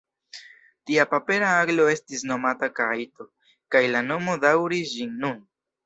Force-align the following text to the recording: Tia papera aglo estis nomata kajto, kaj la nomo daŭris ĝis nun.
Tia 0.89 1.05
papera 1.11 1.51
aglo 1.59 1.85
estis 1.93 2.25
nomata 2.31 2.71
kajto, 2.81 3.31
kaj 3.77 3.87
la 3.97 4.05
nomo 4.11 4.39
daŭris 4.49 4.95
ĝis 4.99 5.19
nun. 5.25 5.43